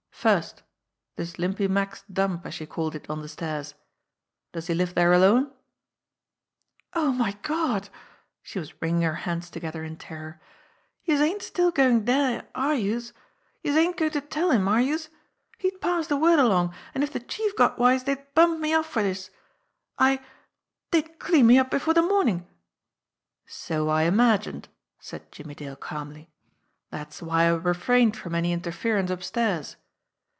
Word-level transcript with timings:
First, 0.11 0.61
this 1.15 1.39
Limpy 1.39 1.67
Mack's 1.67 2.03
dump, 2.03 2.45
as 2.45 2.59
you 2.59 2.67
called 2.67 2.93
it 2.93 3.09
on 3.09 3.23
the 3.23 3.27
stairs. 3.27 3.73
Does 4.53 4.67
he 4.67 4.75
live 4.75 4.93
there 4.93 5.11
alone?" 5.13 5.51
"Oh, 6.93 7.11
my 7.11 7.31
Gawd!" 7.41 7.89
She 8.43 8.59
was 8.59 8.79
wringing 8.83 9.01
her 9.01 9.15
hands 9.25 9.49
together 9.49 9.83
in 9.83 9.97
terror. 9.97 10.39
"Youse 11.05 11.21
ain't 11.21 11.41
still 11.41 11.71
goin' 11.71 12.05
dere, 12.05 12.47
are 12.53 12.75
youse? 12.75 13.13
Youse 13.63 13.75
ain't 13.75 13.97
goin' 13.97 14.11
to 14.11 14.21
tell 14.21 14.51
him, 14.51 14.67
are 14.67 14.79
youse? 14.79 15.09
He'd 15.57 15.81
pass 15.81 16.05
de 16.05 16.15
word 16.15 16.37
along, 16.37 16.75
an' 16.93 17.01
if 17.01 17.11
de 17.13 17.19
Chief 17.19 17.55
got 17.55 17.79
wise 17.79 18.03
dey'd 18.03 18.31
bump 18.35 18.59
me 18.59 18.75
off 18.75 18.85
for 18.85 19.01
dis. 19.01 19.31
I 19.97 20.23
dey'd 20.91 21.17
clean 21.17 21.47
me 21.47 21.57
up 21.57 21.71
before 21.71 21.95
de 21.95 22.03
mornin'!" 22.03 22.45
"So 23.47 23.89
I 23.89 24.03
imagined," 24.03 24.67
said 24.99 25.31
Jimmie 25.31 25.55
Dale 25.55 25.75
calmly. 25.77 26.29
"That's 26.91 27.23
why 27.23 27.45
I 27.45 27.55
refrained 27.55 28.15
from 28.15 28.35
any 28.35 28.53
interference 28.53 29.09
upstairs. 29.09 29.77